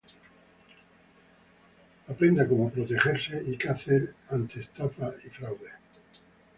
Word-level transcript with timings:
Aprenda 2.07 2.47
cómo 2.47 2.71
protegerse 2.71 3.43
y 3.45 3.55
qué 3.55 3.69
hacer 3.69 4.15
ante 4.29 4.61
estafas 4.61 5.13
y 5.23 5.29
fraudes. 5.29 5.73